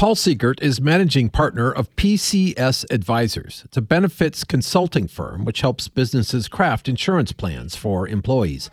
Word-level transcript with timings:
Paul 0.00 0.14
Siegert 0.14 0.62
is 0.62 0.80
managing 0.80 1.28
partner 1.28 1.70
of 1.70 1.94
PCS 1.96 2.90
Advisors. 2.90 3.60
It's 3.66 3.76
a 3.76 3.82
benefits 3.82 4.44
consulting 4.44 5.06
firm 5.06 5.44
which 5.44 5.60
helps 5.60 5.88
businesses 5.88 6.48
craft 6.48 6.88
insurance 6.88 7.32
plans 7.32 7.76
for 7.76 8.08
employees. 8.08 8.70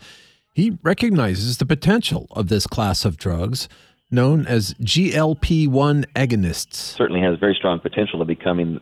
He 0.54 0.78
recognizes 0.82 1.58
the 1.58 1.66
potential 1.66 2.28
of 2.30 2.48
this 2.48 2.66
class 2.66 3.04
of 3.04 3.18
drugs 3.18 3.68
known 4.10 4.46
as 4.46 4.72
GLP 4.80 5.68
1 5.68 6.06
agonists. 6.16 6.96
Certainly 6.96 7.20
has 7.20 7.38
very 7.38 7.54
strong 7.54 7.78
potential 7.78 8.22
of 8.22 8.26
becoming 8.26 8.80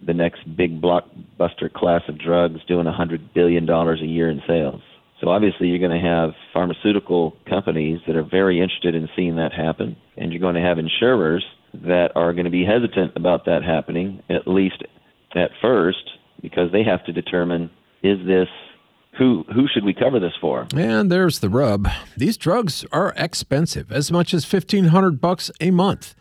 the 0.00 0.14
next 0.14 0.42
big 0.56 0.80
blockbuster 0.80 1.72
class 1.72 2.02
of 2.06 2.20
drugs 2.20 2.60
doing 2.68 2.86
$100 2.86 3.34
billion 3.34 3.68
a 3.68 3.96
year 3.96 4.30
in 4.30 4.40
sales. 4.46 4.80
So 5.20 5.28
obviously, 5.28 5.66
you're 5.68 5.80
going 5.80 6.00
to 6.00 6.08
have 6.08 6.34
pharmaceutical 6.52 7.34
companies 7.48 7.98
that 8.06 8.14
are 8.14 8.22
very 8.22 8.60
interested 8.60 8.94
in 8.94 9.08
seeing 9.16 9.34
that 9.36 9.52
happen, 9.52 9.96
and 10.16 10.32
you're 10.32 10.40
going 10.40 10.54
to 10.54 10.60
have 10.60 10.78
insurers 10.78 11.44
that 11.82 12.12
are 12.14 12.32
going 12.32 12.44
to 12.44 12.50
be 12.50 12.64
hesitant 12.64 13.12
about 13.16 13.44
that 13.46 13.62
happening, 13.62 14.22
at 14.28 14.46
least 14.46 14.82
at 15.34 15.50
first, 15.60 16.10
because 16.40 16.70
they 16.72 16.84
have 16.84 17.04
to 17.06 17.12
determine 17.12 17.70
is 18.02 18.18
this 18.26 18.48
who 19.18 19.44
who 19.54 19.66
should 19.72 19.84
we 19.84 19.94
cover 19.94 20.18
this 20.18 20.32
for? 20.40 20.66
And 20.74 21.10
there's 21.10 21.38
the 21.38 21.48
rub. 21.48 21.88
These 22.16 22.36
drugs 22.36 22.84
are 22.92 23.14
expensive, 23.16 23.92
as 23.92 24.10
much 24.10 24.34
as 24.34 24.50
1500 24.50 25.20
bucks 25.20 25.50
a 25.60 25.70
month. 25.70 26.14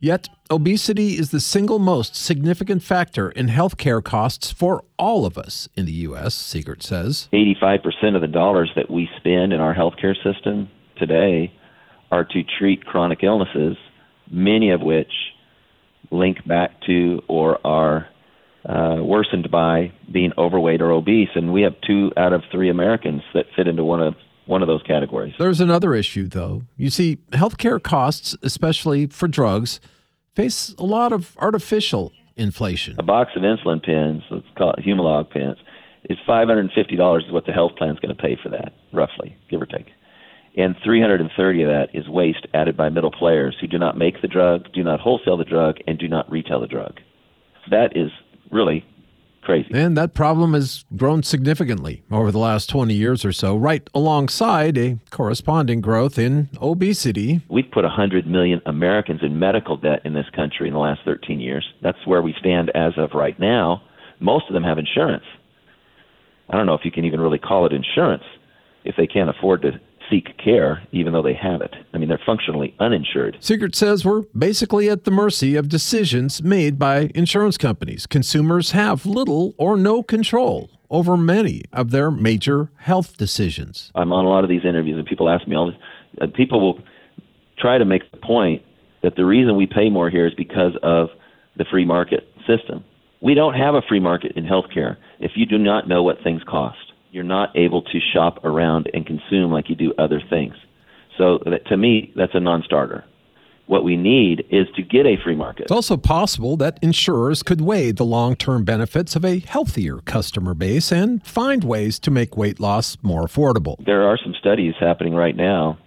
Yet, 0.00 0.28
obesity 0.50 1.14
is 1.14 1.30
the 1.30 1.40
single 1.40 1.78
most 1.78 2.14
significant 2.14 2.82
factor 2.82 3.30
in 3.30 3.48
healthcare 3.48 4.04
costs 4.04 4.52
for 4.52 4.84
all 4.98 5.24
of 5.24 5.38
us 5.38 5.68
in 5.74 5.86
the 5.86 5.92
U.S., 5.92 6.34
Siegert 6.34 6.82
says. 6.82 7.28
85% 7.32 8.14
of 8.14 8.20
the 8.20 8.28
dollars 8.28 8.70
that 8.76 8.90
we 8.90 9.08
spend 9.16 9.54
in 9.54 9.60
our 9.60 9.74
healthcare 9.74 10.14
system 10.22 10.68
today 10.98 11.50
are 12.12 12.24
to 12.24 12.42
treat 12.58 12.84
chronic 12.84 13.20
illnesses, 13.22 13.76
many 14.30 14.70
of 14.70 14.80
which 14.80 15.12
link 16.10 16.46
back 16.46 16.80
to 16.86 17.22
or 17.28 17.64
are 17.66 18.08
uh, 18.68 18.96
worsened 19.00 19.50
by 19.50 19.92
being 20.10 20.32
overweight 20.36 20.80
or 20.80 20.90
obese. 20.90 21.28
And 21.34 21.52
we 21.52 21.62
have 21.62 21.74
two 21.86 22.12
out 22.16 22.32
of 22.32 22.42
three 22.50 22.68
Americans 22.68 23.22
that 23.34 23.46
fit 23.54 23.68
into 23.68 23.84
one 23.84 24.02
of 24.02 24.14
one 24.46 24.62
of 24.62 24.68
those 24.68 24.82
categories. 24.84 25.34
There's 25.38 25.60
another 25.60 25.92
issue, 25.94 26.28
though. 26.28 26.62
You 26.76 26.88
see, 26.88 27.18
healthcare 27.32 27.82
costs, 27.82 28.36
especially 28.44 29.06
for 29.06 29.26
drugs, 29.26 29.80
face 30.36 30.72
a 30.78 30.84
lot 30.84 31.12
of 31.12 31.36
artificial 31.38 32.12
inflation. 32.36 32.94
A 32.98 33.02
box 33.02 33.32
of 33.34 33.42
insulin 33.42 33.84
pens, 33.84 34.22
let's 34.30 34.46
call 34.56 34.70
it 34.74 34.84
Humalog 34.84 35.30
pens, 35.30 35.56
is 36.08 36.18
$550 36.28 37.26
is 37.26 37.32
what 37.32 37.46
the 37.46 37.52
health 37.52 37.72
plan 37.76 37.90
is 37.90 37.98
going 37.98 38.14
to 38.14 38.22
pay 38.22 38.38
for 38.40 38.48
that, 38.50 38.72
roughly, 38.92 39.36
give 39.50 39.60
or 39.60 39.66
take. 39.66 39.86
And 40.56 40.74
330 40.82 41.62
of 41.62 41.68
that 41.68 41.88
is 41.92 42.08
waste 42.08 42.46
added 42.54 42.76
by 42.76 42.88
middle 42.88 43.10
players 43.10 43.56
who 43.60 43.66
do 43.66 43.78
not 43.78 43.98
make 43.98 44.22
the 44.22 44.28
drug, 44.28 44.72
do 44.72 44.82
not 44.82 45.00
wholesale 45.00 45.36
the 45.36 45.44
drug, 45.44 45.76
and 45.86 45.98
do 45.98 46.08
not 46.08 46.30
retail 46.30 46.60
the 46.60 46.66
drug. 46.66 46.98
That 47.70 47.96
is 47.96 48.10
really 48.50 48.84
crazy. 49.42 49.68
And 49.72 49.96
that 49.96 50.14
problem 50.14 50.54
has 50.54 50.84
grown 50.96 51.22
significantly 51.22 52.02
over 52.10 52.32
the 52.32 52.38
last 52.38 52.68
20 52.68 52.94
years 52.94 53.24
or 53.24 53.32
so, 53.32 53.56
right 53.56 53.88
alongside 53.94 54.76
a 54.78 54.98
corresponding 55.10 55.80
growth 55.80 56.18
in 56.18 56.48
obesity. 56.60 57.42
We've 57.48 57.70
put 57.70 57.84
100 57.84 58.26
million 58.26 58.60
Americans 58.66 59.20
in 59.22 59.38
medical 59.38 59.76
debt 59.76 60.00
in 60.04 60.14
this 60.14 60.26
country 60.34 60.68
in 60.68 60.74
the 60.74 60.80
last 60.80 61.00
13 61.04 61.38
years. 61.38 61.64
That's 61.82 62.04
where 62.06 62.22
we 62.22 62.34
stand 62.40 62.70
as 62.74 62.94
of 62.96 63.10
right 63.14 63.38
now. 63.38 63.82
Most 64.20 64.46
of 64.48 64.54
them 64.54 64.64
have 64.64 64.78
insurance. 64.78 65.24
I 66.48 66.56
don't 66.56 66.66
know 66.66 66.74
if 66.74 66.84
you 66.84 66.90
can 66.90 67.04
even 67.04 67.20
really 67.20 67.38
call 67.38 67.66
it 67.66 67.72
insurance 67.72 68.24
if 68.84 68.94
they 68.96 69.06
can't 69.06 69.30
afford 69.30 69.62
to 69.62 69.72
seek 70.10 70.36
care 70.42 70.82
even 70.92 71.12
though 71.12 71.22
they 71.22 71.34
have 71.34 71.60
it. 71.60 71.74
I 71.92 71.98
mean, 71.98 72.08
they're 72.08 72.20
functionally 72.24 72.74
uninsured. 72.80 73.38
Siegert 73.40 73.74
says 73.74 74.04
we're 74.04 74.22
basically 74.36 74.88
at 74.88 75.04
the 75.04 75.10
mercy 75.10 75.56
of 75.56 75.68
decisions 75.68 76.42
made 76.42 76.78
by 76.78 77.10
insurance 77.14 77.58
companies. 77.58 78.06
Consumers 78.06 78.72
have 78.72 79.06
little 79.06 79.54
or 79.58 79.76
no 79.76 80.02
control 80.02 80.70
over 80.90 81.16
many 81.16 81.62
of 81.72 81.90
their 81.90 82.10
major 82.10 82.70
health 82.76 83.16
decisions. 83.16 83.90
I'm 83.94 84.12
on 84.12 84.24
a 84.24 84.28
lot 84.28 84.44
of 84.44 84.50
these 84.50 84.64
interviews 84.64 84.96
and 84.98 85.06
people 85.06 85.28
ask 85.28 85.46
me 85.48 85.56
all 85.56 85.66
this. 85.66 85.76
Uh, 86.20 86.26
people 86.34 86.60
will 86.60 86.80
try 87.58 87.78
to 87.78 87.84
make 87.84 88.10
the 88.10 88.18
point 88.18 88.62
that 89.02 89.16
the 89.16 89.24
reason 89.24 89.56
we 89.56 89.66
pay 89.66 89.90
more 89.90 90.10
here 90.10 90.26
is 90.26 90.34
because 90.34 90.72
of 90.82 91.08
the 91.56 91.64
free 91.70 91.84
market 91.84 92.28
system. 92.46 92.84
We 93.20 93.34
don't 93.34 93.54
have 93.54 93.74
a 93.74 93.82
free 93.88 94.00
market 94.00 94.32
in 94.36 94.44
healthcare 94.44 94.96
if 95.18 95.32
you 95.34 95.46
do 95.46 95.58
not 95.58 95.88
know 95.88 96.02
what 96.02 96.18
things 96.22 96.42
cost 96.46 96.85
you're 97.16 97.24
not 97.24 97.56
able 97.56 97.80
to 97.80 97.98
shop 98.12 98.44
around 98.44 98.90
and 98.92 99.06
consume 99.06 99.50
like 99.50 99.70
you 99.70 99.74
do 99.74 99.94
other 99.98 100.20
things. 100.28 100.54
So 101.16 101.38
that, 101.46 101.66
to 101.68 101.76
me, 101.78 102.12
that's 102.14 102.34
a 102.34 102.40
non-starter. 102.40 103.06
What 103.64 103.84
we 103.84 103.96
need 103.96 104.44
is 104.50 104.66
to 104.76 104.82
get 104.82 105.06
a 105.06 105.16
free 105.24 105.34
market. 105.34 105.62
It's 105.62 105.72
also 105.72 105.96
possible 105.96 106.58
that 106.58 106.78
insurers 106.82 107.42
could 107.42 107.62
weigh 107.62 107.90
the 107.90 108.04
long 108.04 108.36
term 108.36 108.64
benefits 108.64 109.16
of 109.16 109.24
a 109.24 109.40
healthier 109.40 109.96
customer 110.02 110.52
base 110.52 110.92
and 110.92 111.26
find 111.26 111.64
ways 111.64 111.98
to 112.00 112.10
make 112.10 112.36
weight 112.36 112.60
loss 112.60 112.98
more 113.02 113.22
affordable. 113.22 113.82
There 113.84 114.06
are 114.06 114.18
some 114.22 114.34
studies 114.38 114.74
happening 114.78 115.14
right 115.14 115.34
now. 115.34 115.78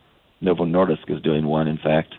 Novo 0.42 0.66
Nordisk 0.66 1.10
is 1.10 1.22
doing 1.22 1.46
one, 1.46 1.68
in 1.68 1.78
fact, 1.78 2.16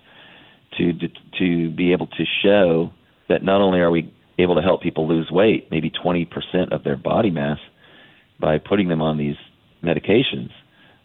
to, 0.78 0.92
to 1.38 1.70
be 1.70 1.92
able 1.92 2.06
to 2.06 2.24
show 2.42 2.92
that 3.28 3.42
not 3.42 3.60
only 3.60 3.80
are 3.80 3.90
we 3.90 4.14
able 4.38 4.54
to 4.54 4.62
help 4.62 4.82
people 4.82 5.08
lose 5.08 5.30
weight, 5.30 5.68
maybe 5.70 5.90
20% 5.90 6.72
of 6.72 6.84
their 6.84 6.96
body 6.96 7.30
mass, 7.30 7.58
by 8.40 8.58
putting 8.58 8.88
them 8.88 9.02
on 9.02 9.18
these 9.18 9.36
medications, 9.82 10.50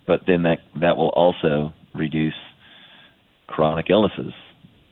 but 0.07 0.21
then 0.27 0.43
that 0.43 0.59
that 0.79 0.97
will 0.97 1.09
also 1.09 1.73
reduce 1.93 2.33
chronic 3.47 3.89
illnesses, 3.89 4.33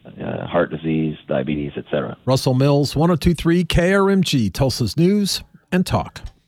uh, 0.05 0.45
heart 0.45 0.71
disease, 0.71 1.17
diabetes, 1.27 1.71
etc. 1.75 2.17
Russell 2.25 2.53
Mills, 2.53 2.95
1023 2.95 3.63
KRMG, 3.65 4.53
Tulsa's 4.53 4.97
News 4.97 5.43
and 5.71 5.85
Talk. 5.85 6.21